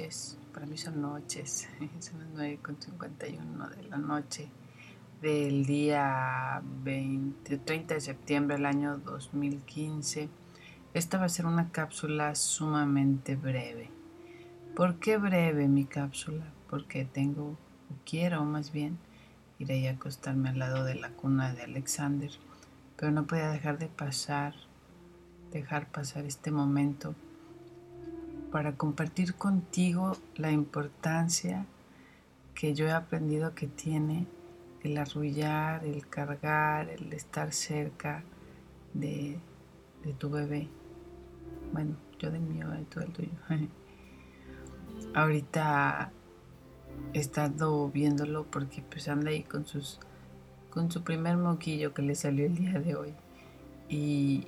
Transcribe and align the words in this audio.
noches, 0.00 0.38
para 0.54 0.66
mí 0.66 0.78
son 0.78 1.02
noches, 1.02 1.68
son 1.98 2.20
las 2.20 2.28
9.51 2.32 3.76
de 3.76 3.82
la 3.84 3.98
noche 3.98 4.48
del 5.20 5.66
día 5.66 6.62
20, 6.82 7.58
30 7.58 7.94
de 7.94 8.00
septiembre 8.00 8.56
del 8.56 8.66
año 8.66 8.96
2015. 8.98 10.28
Esta 10.94 11.18
va 11.18 11.26
a 11.26 11.28
ser 11.28 11.44
una 11.44 11.70
cápsula 11.70 12.34
sumamente 12.34 13.36
breve. 13.36 13.90
¿Por 14.74 14.98
qué 14.98 15.18
breve 15.18 15.68
mi 15.68 15.84
cápsula? 15.84 16.46
Porque 16.70 17.04
tengo, 17.04 17.50
o 17.50 17.94
quiero 18.06 18.44
más 18.44 18.72
bien, 18.72 18.98
ir 19.58 19.70
ahí 19.70 19.86
a 19.86 19.92
acostarme 19.92 20.48
al 20.48 20.58
lado 20.58 20.84
de 20.84 20.94
la 20.94 21.10
cuna 21.10 21.52
de 21.52 21.62
Alexander, 21.64 22.30
pero 22.96 23.12
no 23.12 23.26
podía 23.26 23.50
dejar 23.50 23.78
de 23.78 23.88
pasar, 23.88 24.54
dejar 25.52 25.90
pasar 25.92 26.24
este 26.24 26.50
momento 26.50 27.14
para 28.50 28.76
compartir 28.76 29.34
contigo 29.34 30.16
la 30.36 30.50
importancia 30.50 31.66
que 32.54 32.74
yo 32.74 32.86
he 32.86 32.92
aprendido 32.92 33.54
que 33.54 33.66
tiene 33.66 34.26
el 34.82 34.98
arrullar, 34.98 35.84
el 35.84 36.06
cargar, 36.08 36.88
el 36.88 37.12
estar 37.12 37.52
cerca 37.52 38.22
de, 38.94 39.38
tu 40.18 40.30
bebé. 40.30 40.68
Bueno, 41.72 41.96
yo 42.18 42.30
del 42.30 42.42
mío 42.42 42.68
y 42.80 42.84
tú 42.84 43.00
del 43.00 43.12
tuyo. 43.12 43.30
Ahorita 45.14 46.12
he 47.14 47.18
estado 47.18 47.88
viéndolo 47.88 48.44
porque 48.44 48.82
pues 48.82 49.08
anda 49.08 49.30
ahí 49.30 49.42
con 49.42 49.66
sus 49.66 49.98
con 50.70 50.90
su 50.90 51.02
primer 51.02 51.36
moquillo 51.36 51.92
que 51.92 52.02
le 52.02 52.14
salió 52.14 52.46
el 52.46 52.54
día 52.54 52.78
de 52.78 52.94
hoy. 52.94 53.14
Y, 53.88 54.46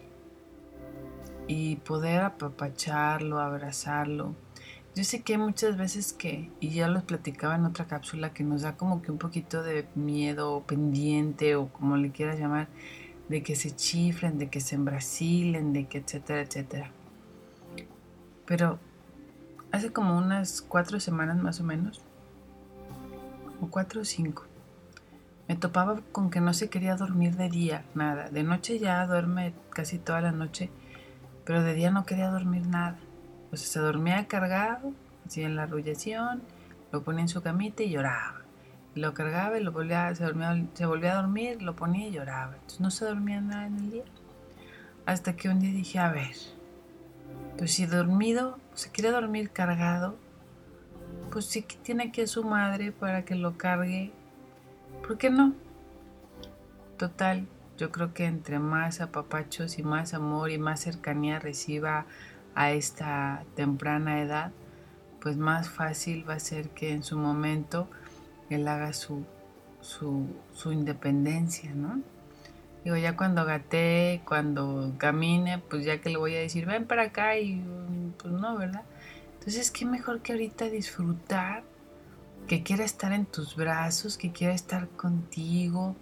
y 1.46 1.76
poder 1.76 2.20
apapacharlo, 2.22 3.40
abrazarlo. 3.40 4.34
Yo 4.94 5.04
sé 5.04 5.22
que 5.22 5.38
muchas 5.38 5.78
veces 5.78 6.12
que, 6.12 6.50
y 6.60 6.70
ya 6.70 6.86
lo 6.88 7.02
platicaba 7.02 7.54
en 7.54 7.64
otra 7.64 7.86
cápsula, 7.86 8.34
que 8.34 8.44
nos 8.44 8.62
da 8.62 8.76
como 8.76 9.00
que 9.00 9.10
un 9.10 9.18
poquito 9.18 9.62
de 9.62 9.86
miedo 9.94 10.62
pendiente 10.66 11.56
o 11.56 11.68
como 11.68 11.96
le 11.96 12.10
quieras 12.10 12.38
llamar, 12.38 12.68
de 13.28 13.42
que 13.42 13.56
se 13.56 13.74
chiflen, 13.74 14.38
de 14.38 14.50
que 14.50 14.60
se 14.60 14.74
embrasilen, 14.74 15.72
de 15.72 15.86
que 15.86 15.98
etcétera, 15.98 16.42
etcétera. 16.42 16.90
Pero 18.44 18.78
hace 19.70 19.92
como 19.92 20.18
unas 20.18 20.60
cuatro 20.60 21.00
semanas 21.00 21.42
más 21.42 21.60
o 21.60 21.64
menos, 21.64 22.02
o 23.62 23.68
cuatro 23.68 24.02
o 24.02 24.04
cinco, 24.04 24.44
me 25.48 25.56
topaba 25.56 26.00
con 26.12 26.28
que 26.28 26.40
no 26.40 26.52
se 26.52 26.68
quería 26.68 26.96
dormir 26.96 27.36
de 27.36 27.48
día, 27.48 27.84
nada. 27.94 28.28
De 28.28 28.42
noche 28.42 28.78
ya 28.78 29.06
duerme 29.06 29.54
casi 29.70 29.98
toda 29.98 30.20
la 30.20 30.32
noche 30.32 30.70
pero 31.44 31.62
de 31.62 31.74
día 31.74 31.90
no 31.90 32.04
quería 32.04 32.28
dormir 32.28 32.66
nada. 32.66 32.98
O 33.50 33.56
sea, 33.56 33.66
se 33.66 33.80
dormía 33.80 34.26
cargado, 34.26 34.92
así 35.26 35.42
en 35.42 35.56
la 35.56 35.64
arrullación, 35.64 36.42
lo 36.90 37.02
ponía 37.02 37.22
en 37.22 37.28
su 37.28 37.42
camita 37.42 37.82
y 37.82 37.90
lloraba. 37.90 38.42
Lo 38.94 39.14
cargaba 39.14 39.58
y 39.58 39.66
volvía, 39.66 40.14
se, 40.14 40.24
volvía 40.86 41.12
a 41.12 41.22
dormir, 41.22 41.62
lo 41.62 41.74
ponía 41.74 42.08
y 42.08 42.12
lloraba. 42.12 42.54
Entonces 42.54 42.80
no 42.80 42.90
se 42.90 43.04
dormía 43.06 43.40
nada 43.40 43.66
en 43.66 43.76
el 43.76 43.90
día. 43.90 44.04
Hasta 45.06 45.34
que 45.34 45.48
un 45.48 45.60
día 45.60 45.72
dije, 45.72 45.98
a 45.98 46.10
ver, 46.10 46.36
pues 47.56 47.72
si 47.74 47.86
dormido, 47.86 48.58
se 48.74 48.90
quiere 48.90 49.10
dormir 49.10 49.50
cargado, 49.50 50.16
pues 51.30 51.46
sí 51.46 51.62
tiene 51.82 52.12
que 52.12 52.26
su 52.26 52.44
madre 52.44 52.92
para 52.92 53.24
que 53.24 53.34
lo 53.34 53.56
cargue. 53.56 54.12
¿Por 55.06 55.16
qué 55.16 55.30
no? 55.30 55.54
Total, 56.98 57.46
yo 57.82 57.90
creo 57.90 58.14
que 58.14 58.26
entre 58.26 58.60
más 58.60 59.00
apapachos 59.00 59.76
y 59.80 59.82
más 59.82 60.14
amor 60.14 60.52
y 60.52 60.58
más 60.58 60.78
cercanía 60.78 61.40
reciba 61.40 62.06
a 62.54 62.70
esta 62.70 63.42
temprana 63.56 64.22
edad, 64.22 64.52
pues 65.20 65.36
más 65.36 65.68
fácil 65.68 66.24
va 66.28 66.34
a 66.34 66.38
ser 66.38 66.68
que 66.68 66.92
en 66.92 67.02
su 67.02 67.18
momento 67.18 67.88
él 68.50 68.68
haga 68.68 68.92
su, 68.92 69.24
su, 69.80 70.72
independencia, 70.72 71.74
¿no? 71.74 72.00
Digo, 72.84 72.96
ya 72.96 73.16
cuando 73.16 73.44
gatee, 73.44 74.22
cuando 74.24 74.94
camine, 74.96 75.58
pues 75.58 75.84
ya 75.84 76.00
que 76.00 76.10
le 76.10 76.18
voy 76.18 76.36
a 76.36 76.38
decir, 76.38 76.66
ven 76.66 76.86
para 76.86 77.02
acá 77.02 77.36
y 77.36 77.64
pues 78.16 78.32
no, 78.32 78.58
¿verdad? 78.58 78.84
Entonces, 79.40 79.72
qué 79.72 79.86
mejor 79.86 80.20
que 80.20 80.30
ahorita 80.30 80.66
disfrutar, 80.66 81.64
que 82.46 82.62
quiera 82.62 82.84
estar 82.84 83.12
en 83.12 83.26
tus 83.26 83.56
brazos, 83.56 84.16
que 84.16 84.30
quiera 84.30 84.54
estar 84.54 84.88
contigo, 84.90 85.96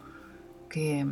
que 0.69 1.07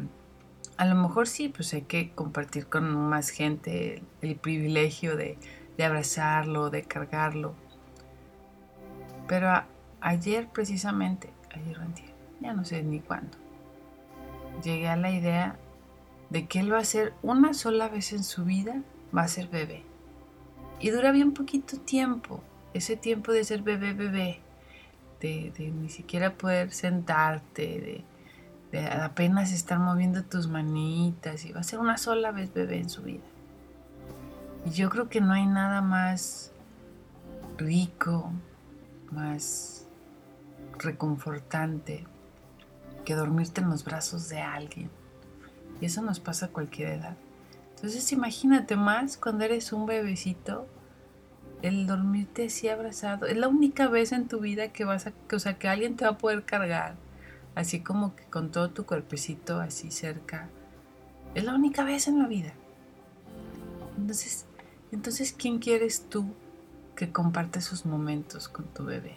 a 0.79 0.87
lo 0.87 0.95
mejor 0.95 1.27
sí, 1.27 1.49
pues 1.49 1.75
hay 1.75 1.83
que 1.83 2.13
compartir 2.13 2.69
con 2.69 2.95
más 2.95 3.31
gente 3.31 4.01
el, 4.23 4.37
privilegio 4.37 5.17
de, 5.17 5.37
abrazarlo, 5.85 6.71
de 6.71 6.85
cargarlo. 6.85 7.55
Pero 9.27 9.51
ayer 10.01 10.49
precisamente, 10.49 11.31
ayer 11.51 11.79
o 11.79 11.83
ya 12.41 12.55
no 12.55 12.65
sé 12.65 12.85
ni 12.85 13.01
cuándo, 13.01 13.37
llegué 14.63 14.89
a 14.89 14.97
la 14.97 15.11
idea 15.11 15.59
de 16.31 16.47
que 16.47 16.61
él 16.61 16.73
va 16.73 16.79
a 16.79 16.85
ser 16.85 17.13
una 17.23 17.55
sola 17.55 17.89
vez 17.89 18.13
en 18.13 18.23
su 18.23 18.45
vida, 18.45 18.81
va 19.15 19.23
a 19.23 19.29
ser 19.29 19.49
bebé. 19.49 19.83
Y 20.79 20.91
dura 20.91 21.11
bien 21.11 21.33
poquito 21.33 21.81
tiempo, 21.81 22.41
ese 22.73 22.97
tiempo 22.97 23.33
de 23.33 23.43
ser 23.43 23.63
bebé, 23.63 23.95
bebé, 23.95 24.39
de, 25.21 25.53
de 25.59 25.71
ni 25.73 25.89
siquiera 25.89 26.35
poder 26.35 26.71
sentarte, 26.71 27.63
de 27.81 28.05
de 28.73 28.87
apenas 28.87 29.53
estar 29.53 29.79
moviendo 29.79 30.23
tus 30.25 30.49
manitas 30.49 31.45
y 31.45 31.53
va 31.53 31.61
a 31.61 31.65
ser 31.65 31.79
una 31.79 31.97
sola 31.97 32.33
vez 32.33 32.53
bebé 32.53 32.79
en 32.79 32.91
su 32.91 33.03
vida. 33.03 33.25
Y 34.67 34.71
yo 34.71 34.91
creo 34.91 35.09
que 35.09 35.21
no 35.21 35.33
hay 35.33 35.47
nada 35.47 35.81
más 35.81 36.53
rico, 37.57 38.31
más 39.11 39.87
reconfortante 40.79 42.07
que 43.05 43.15
dormirte 43.15 43.63
en 43.63 43.71
los 43.71 43.85
brazos 43.85 44.29
de 44.29 44.41
alguien. 44.41 44.91
Y 45.81 45.87
eso 45.87 46.03
nos 46.03 46.21
pasa 46.21 46.47
a 46.47 46.49
cualquier 46.51 46.89
edad. 46.91 47.17
Entonces 47.77 48.13
imagínate 48.13 48.77
más 48.77 49.17
cuando 49.17 49.45
eres 49.45 49.73
un 49.73 49.87
bebecito, 49.87 50.67
el 51.63 51.87
dormirte 51.87 52.47
así 52.47 52.69
abrazado. 52.69 53.27
Es 53.27 53.37
la 53.37 53.49
única 53.49 53.89
vez 53.89 54.13
en 54.13 54.29
tu 54.29 54.41
vida 54.41 54.69
que 54.69 54.85
vas 54.85 55.07
a, 55.07 55.13
o 55.33 55.39
sea, 55.39 55.59
que 55.59 55.69
alguien 55.69 55.97
te 55.97 56.05
va 56.05 56.13
a 56.13 56.19
poder 56.19 56.45
cargar 56.45 56.97
así 57.59 57.81
como 57.81 58.15
que 58.15 58.23
con 58.27 58.53
todo 58.53 58.71
tu 58.71 58.87
cuerpecito 58.87 59.59
así 59.59 59.91
cerca. 59.91 60.49
Es 61.35 61.43
la 61.43 61.57
única 61.57 61.83
vez 61.83 62.07
en 62.07 62.21
la 62.21 62.29
vida. 62.29 62.53
Entonces, 63.97 64.47
entonces 64.93 65.35
¿quién 65.37 65.59
quieres 65.59 66.09
tú 66.09 66.35
que 66.95 67.11
comparte 67.11 67.59
esos 67.59 67.85
momentos 67.85 68.49
con 68.49 68.67
tu 68.67 68.85
bebé? 68.85 69.17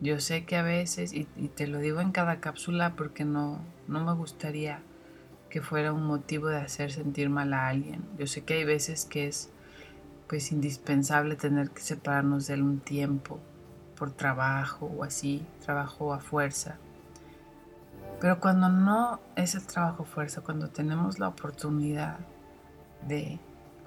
Yo 0.00 0.18
sé 0.18 0.44
que 0.44 0.56
a 0.56 0.64
veces, 0.64 1.12
y, 1.12 1.26
te 1.54 1.68
lo 1.68 1.78
digo 1.78 2.00
en 2.00 2.10
cada 2.10 2.40
cápsula 2.40 2.96
porque 2.96 3.24
no, 3.24 3.60
no 3.86 4.04
me 4.04 4.12
gustaría 4.14 4.82
que 5.50 5.62
fuera 5.62 5.92
un 5.92 6.04
motivo 6.04 6.48
de 6.48 6.56
hacer 6.56 6.90
sentir 6.90 7.30
mal 7.30 7.52
a 7.54 7.68
alguien. 7.68 8.04
Yo 8.18 8.26
sé 8.26 8.42
que 8.42 8.54
hay 8.54 8.64
veces 8.64 9.04
que 9.04 9.28
es 9.28 9.50
pues 10.28 10.50
indispensable 10.50 11.36
tener 11.36 11.70
que 11.70 11.80
separarnos 11.80 12.48
de 12.48 12.54
él 12.54 12.62
un 12.62 12.80
tiempo 12.80 13.38
por 13.96 14.10
trabajo 14.10 14.86
o 14.86 15.04
así, 15.04 15.46
trabajo 15.64 16.12
a 16.12 16.18
fuerza. 16.18 16.76
Pero 18.20 18.40
cuando 18.40 18.68
no 18.68 19.20
es 19.36 19.54
el 19.54 19.66
trabajo 19.66 20.04
fuerza, 20.04 20.40
cuando 20.40 20.68
tenemos 20.68 21.18
la 21.18 21.28
oportunidad 21.28 22.18
de 23.06 23.38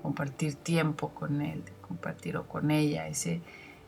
compartir 0.01 0.55
tiempo 0.55 1.09
con 1.09 1.41
él, 1.41 1.65
de 1.65 1.71
compartir 1.87 2.37
o 2.37 2.47
con 2.47 2.69
ella 2.71 3.07
ese, 3.07 3.41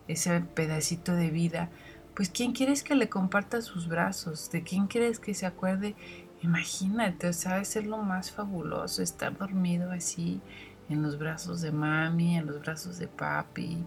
ese 0.07 0.41
pedacito 0.41 1.13
de 1.13 1.29
vida, 1.29 1.69
pues 2.15 2.29
¿quién 2.29 2.51
quieres 2.51 2.83
que 2.83 2.95
le 2.95 3.09
comparta 3.09 3.61
sus 3.61 3.87
brazos? 3.87 4.49
¿De 4.51 4.63
quién 4.63 4.87
quieres 4.87 5.19
que 5.19 5.33
se 5.33 5.45
acuerde? 5.45 5.95
Imagínate, 6.41 7.31
¿sabes? 7.33 7.67
ser 7.67 7.85
lo 7.85 7.97
más 7.97 8.31
fabuloso, 8.31 9.01
estar 9.01 9.37
dormido 9.37 9.91
así 9.91 10.41
en 10.89 11.03
los 11.03 11.19
brazos 11.19 11.61
de 11.61 11.71
mami, 11.71 12.37
en 12.37 12.47
los 12.47 12.59
brazos 12.61 12.97
de 12.97 13.07
papi, 13.07 13.85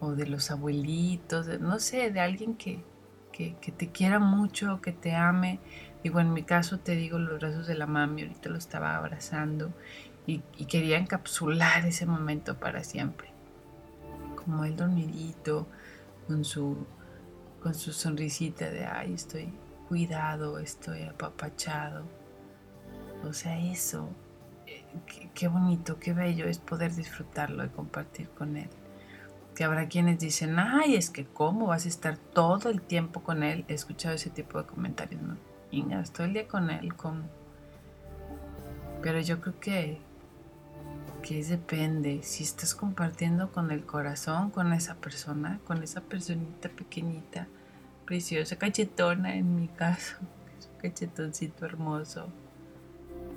o 0.00 0.12
de 0.12 0.26
los 0.26 0.50
abuelitos, 0.50 1.48
no 1.60 1.78
sé, 1.80 2.10
de 2.10 2.20
alguien 2.20 2.54
que, 2.54 2.82
que, 3.36 3.72
te 3.72 3.88
quiera 3.88 4.18
mucho, 4.18 4.80
que 4.80 4.92
te 4.92 5.14
ame. 5.14 5.60
Digo, 6.02 6.20
en 6.20 6.32
mi 6.32 6.42
caso 6.42 6.78
te 6.78 6.96
digo 6.96 7.18
los 7.18 7.38
brazos 7.38 7.66
de 7.66 7.74
la 7.74 7.86
mami, 7.86 8.22
ahorita 8.22 8.48
lo 8.48 8.56
estaba 8.56 8.96
abrazando 8.96 9.72
y, 10.26 10.38
quería 10.66 10.98
encapsular 10.98 11.84
ese 11.84 12.06
momento 12.06 12.58
para 12.58 12.82
siempre. 12.82 13.28
Como 14.36 14.64
él 14.64 14.76
dormidito, 14.76 15.66
con 16.26 16.44
su, 16.44 16.86
con 17.62 17.74
su 17.74 17.92
sonrisita 17.92 18.70
de, 18.70 18.86
ay, 18.86 19.14
estoy 19.14 19.52
cuidado, 19.88 20.58
estoy 20.58 21.02
apapachado. 21.02 22.04
O 23.24 23.32
sea, 23.32 23.58
eso, 23.58 24.08
eh, 24.66 24.84
qué 25.34 25.48
bonito, 25.48 25.98
qué 25.98 26.12
bello 26.12 26.46
es 26.46 26.58
poder 26.58 26.94
disfrutarlo 26.94 27.64
y 27.64 27.68
compartir 27.68 28.28
con 28.30 28.56
él 28.56 28.70
que 29.56 29.64
habrá 29.64 29.88
quienes 29.88 30.18
dicen, 30.18 30.58
ay, 30.58 30.96
es 30.96 31.08
que 31.08 31.24
cómo 31.24 31.68
vas 31.68 31.86
a 31.86 31.88
estar 31.88 32.18
todo 32.18 32.68
el 32.68 32.82
tiempo 32.82 33.22
con 33.22 33.42
él. 33.42 33.64
He 33.68 33.74
escuchado 33.74 34.14
ese 34.14 34.28
tipo 34.28 34.58
de 34.58 34.66
comentarios, 34.66 35.22
¿no? 35.22 35.38
Inga, 35.70 36.00
estoy 36.00 36.26
el 36.26 36.34
día 36.34 36.46
con 36.46 36.70
él, 36.70 36.94
¿cómo? 36.94 37.22
Pero 39.02 39.18
yo 39.20 39.40
creo 39.40 39.58
que, 39.58 39.98
porque 41.08 41.42
depende. 41.42 42.22
Si 42.22 42.44
estás 42.44 42.74
compartiendo 42.74 43.50
con 43.50 43.70
el 43.70 43.86
corazón, 43.86 44.50
con 44.50 44.74
esa 44.74 44.96
persona, 44.96 45.58
con 45.66 45.82
esa 45.82 46.02
personita 46.02 46.68
pequeñita, 46.68 47.48
preciosa, 48.04 48.56
cachetona 48.56 49.36
en 49.36 49.56
mi 49.56 49.68
caso, 49.68 50.16
cachetoncito 50.82 51.64
hermoso. 51.64 52.28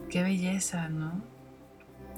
Qué 0.09 0.21
belleza, 0.21 0.89
¿no? 0.89 1.38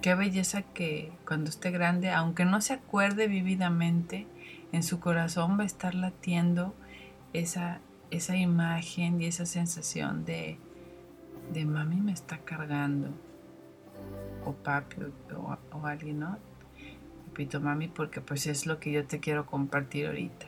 Qué 0.01 0.15
belleza 0.15 0.63
que 0.63 1.11
cuando 1.27 1.51
esté 1.51 1.69
grande, 1.69 2.09
aunque 2.09 2.43
no 2.43 2.59
se 2.61 2.73
acuerde 2.73 3.27
vividamente, 3.27 4.25
en 4.71 4.81
su 4.81 4.99
corazón 4.99 5.59
va 5.59 5.63
a 5.63 5.67
estar 5.67 5.93
latiendo 5.93 6.73
esa, 7.33 7.81
esa 8.09 8.35
imagen 8.35 9.21
y 9.21 9.25
esa 9.27 9.45
sensación 9.45 10.25
de, 10.25 10.57
de 11.53 11.65
mami 11.65 11.97
me 11.97 12.13
está 12.13 12.39
cargando 12.39 13.09
o 14.43 14.53
papi 14.53 14.97
o, 15.35 15.85
alguien, 15.85 16.21
¿no? 16.21 16.39
Repito, 17.27 17.61
mami, 17.61 17.87
porque 17.87 18.21
pues 18.21 18.47
es 18.47 18.65
lo 18.65 18.79
que 18.79 18.91
yo 18.91 19.05
te 19.05 19.19
quiero 19.19 19.45
compartir 19.45 20.07
ahorita. 20.07 20.47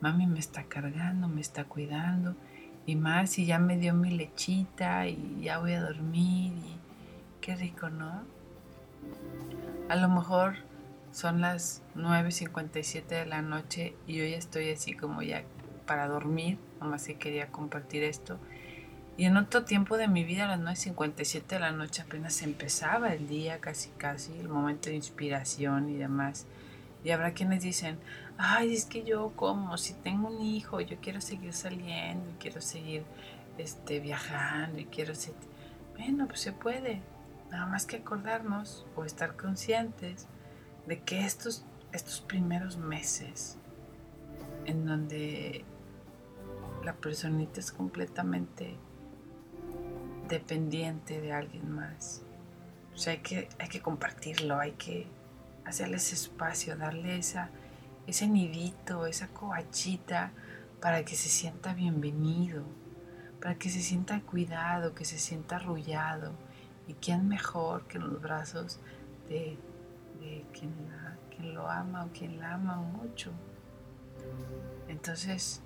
Mami 0.00 0.26
me 0.26 0.38
está 0.38 0.64
cargando, 0.64 1.28
me 1.28 1.42
está 1.42 1.64
cuidando. 1.64 2.36
Y 2.86 2.96
más 2.96 3.30
si 3.30 3.44
ya 3.44 3.58
me 3.58 3.76
dio 3.76 3.92
mi 3.92 4.12
lechita 4.12 5.06
y 5.06 5.42
ya 5.42 5.58
voy 5.58 5.74
a 5.74 5.82
dormir 5.82 6.54
y 6.54 6.78
qué 7.42 7.54
rico, 7.54 7.90
¿no? 7.90 8.37
A 9.88 9.96
lo 9.96 10.08
mejor 10.08 10.56
son 11.12 11.40
las 11.40 11.82
9.57 11.96 13.06
de 13.06 13.26
la 13.26 13.42
noche 13.42 13.94
y 14.06 14.16
yo 14.16 14.24
ya 14.24 14.36
estoy 14.36 14.70
así 14.70 14.92
como 14.94 15.22
ya 15.22 15.44
para 15.86 16.06
dormir, 16.06 16.58
nomás 16.80 17.04
que 17.06 17.16
quería 17.16 17.48
compartir 17.50 18.02
esto 18.02 18.38
y 19.18 19.24
en 19.24 19.36
otro 19.36 19.64
tiempo 19.64 19.96
de 19.96 20.06
mi 20.06 20.22
vida, 20.22 20.44
a 20.44 20.56
las 20.56 20.60
9.57 20.60 21.44
de 21.48 21.58
la 21.58 21.72
noche, 21.72 22.02
apenas 22.02 22.40
empezaba 22.40 23.12
el 23.12 23.26
día, 23.26 23.58
casi 23.58 23.90
casi, 23.90 24.30
el 24.38 24.48
momento 24.48 24.90
de 24.90 24.94
inspiración 24.94 25.90
y 25.90 25.96
demás. 25.96 26.46
Y 27.02 27.10
habrá 27.10 27.32
quienes 27.32 27.64
dicen, 27.64 27.98
ay, 28.38 28.72
es 28.72 28.84
que 28.84 29.02
yo 29.02 29.32
como, 29.34 29.76
si 29.76 29.94
tengo 29.94 30.28
un 30.28 30.40
hijo, 30.40 30.80
yo 30.80 30.98
quiero 31.00 31.20
seguir 31.20 31.52
saliendo, 31.52 32.32
quiero 32.38 32.60
seguir 32.60 33.02
este, 33.58 33.98
viajando, 33.98 34.78
y 34.78 34.84
quiero 34.84 35.16
ser... 35.16 35.34
Bueno, 35.96 36.28
pues 36.28 36.38
se 36.38 36.52
puede. 36.52 37.02
Nada 37.50 37.66
más 37.66 37.86
que 37.86 37.96
acordarnos 37.96 38.86
o 38.96 39.04
estar 39.04 39.36
conscientes 39.36 40.26
de 40.86 41.00
que 41.00 41.24
estos, 41.24 41.64
estos 41.92 42.20
primeros 42.20 42.76
meses 42.76 43.58
en 44.66 44.84
donde 44.84 45.64
la 46.84 46.94
personita 46.94 47.60
es 47.60 47.72
completamente 47.72 48.76
dependiente 50.28 51.20
de 51.20 51.32
alguien 51.32 51.70
más. 51.70 52.22
Hay 53.06 53.18
que, 53.18 53.48
hay 53.58 53.68
que 53.68 53.80
compartirlo, 53.80 54.58
hay 54.58 54.72
que 54.72 55.06
hacerle 55.64 55.96
ese 55.96 56.14
espacio, 56.14 56.76
darle 56.76 57.18
esa, 57.18 57.50
ese 58.06 58.26
nidito, 58.26 59.06
esa 59.06 59.28
coachita 59.28 60.32
para 60.80 61.04
que 61.04 61.14
se 61.14 61.28
sienta 61.28 61.74
bienvenido, 61.74 62.64
para 63.40 63.54
que 63.54 63.70
se 63.70 63.80
sienta 63.80 64.20
cuidado, 64.20 64.94
que 64.94 65.04
se 65.04 65.18
sienta 65.18 65.56
arrullado. 65.56 66.32
¿Y 66.88 66.94
quién 66.94 67.28
mejor 67.28 67.86
que 67.86 67.98
los 67.98 68.20
brazos 68.20 68.80
de, 69.28 69.56
quien, 70.52 70.72
quien 71.30 71.54
lo 71.54 71.68
ama 71.68 72.06
o 72.06 72.08
quien 72.08 72.40
la 72.40 72.54
ama 72.54 72.76
mucho? 72.76 73.30
Entonces, 74.88 75.60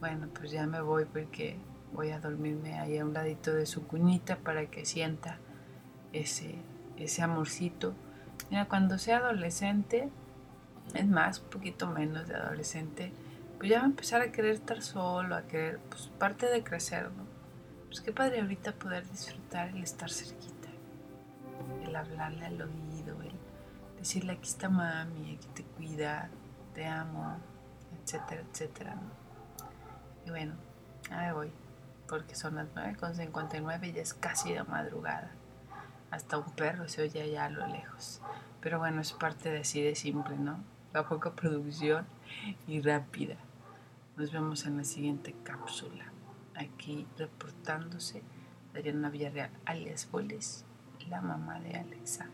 bueno, 0.00 0.28
pues 0.34 0.50
ya 0.50 0.66
me 0.66 0.80
voy 0.80 1.06
porque 1.06 1.56
voy 1.92 2.10
a 2.10 2.20
dormirme 2.20 2.78
ahí 2.78 2.98
a 2.98 3.04
un 3.04 3.14
ladito 3.14 3.54
de 3.54 3.66
su 3.66 3.86
cuñita 3.86 4.36
para 4.36 4.66
que 4.66 4.84
sienta 4.84 5.38
ese, 6.12 6.56
ese 6.98 7.22
amorcito. 7.22 7.94
Mira, 8.50 8.66
cuando 8.66 8.98
sea 8.98 9.18
adolescente, 9.18 10.10
es 10.92 11.06
más, 11.06 11.40
un 11.40 11.50
poquito 11.50 11.86
menos 11.86 12.28
de 12.28 12.34
adolescente, 12.34 13.12
pues 13.58 13.70
ya 13.70 13.78
va 13.78 13.84
a 13.84 13.88
empezar 13.88 14.20
a 14.20 14.32
querer 14.32 14.52
estar 14.52 14.82
solo, 14.82 15.36
a 15.36 15.42
querer, 15.42 15.78
pues 15.88 16.10
parte 16.18 16.46
de 16.50 16.62
crecer, 16.62 17.04
¿no? 17.12 17.24
Pues 17.86 18.00
qué 18.00 18.12
padre 18.12 18.40
ahorita 18.40 18.72
poder 18.72 19.08
disfrutar 19.08 19.68
el 19.68 19.82
estar 19.82 20.10
cerquita, 20.10 20.53
hablarle 21.96 22.46
al 22.46 22.60
oído, 22.60 23.20
el 23.22 23.32
decirle 23.98 24.32
aquí 24.32 24.48
está 24.48 24.68
mami, 24.68 25.36
aquí 25.36 25.48
te 25.54 25.62
cuida, 25.62 26.28
te 26.74 26.86
amo, 26.86 27.36
etcétera, 28.02 28.42
etcétera. 28.50 28.96
Y 30.26 30.30
bueno, 30.30 30.54
ahí 31.10 31.32
voy 31.32 31.52
porque 32.08 32.34
son 32.34 32.56
las 32.56 32.68
9.59 32.74 33.94
y 33.94 33.98
es 33.98 34.14
casi 34.14 34.52
de 34.52 34.62
madrugada. 34.64 35.30
Hasta 36.10 36.38
un 36.38 36.50
perro 36.52 36.88
se 36.88 37.02
oye 37.02 37.22
allá 37.22 37.46
a 37.46 37.50
lo 37.50 37.66
lejos. 37.66 38.20
Pero 38.60 38.78
bueno, 38.78 39.00
es 39.00 39.12
parte 39.12 39.50
de 39.50 39.60
así 39.60 39.82
de 39.82 39.94
simple, 39.94 40.36
¿no? 40.36 40.58
La 40.92 41.08
poca 41.08 41.32
producción 41.32 42.06
y 42.66 42.80
rápida. 42.80 43.36
Nos 44.16 44.32
vemos 44.32 44.64
en 44.66 44.76
la 44.76 44.84
siguiente 44.84 45.34
cápsula. 45.42 46.04
Aquí 46.54 47.06
reportándose 47.18 48.22
Adriana 48.72 49.10
Villarreal, 49.10 49.50
alias 49.64 50.08
Boles, 50.10 50.64
la 51.08 51.20
mamá 51.20 51.60
de 51.60 51.76
Alexa. 51.76 52.26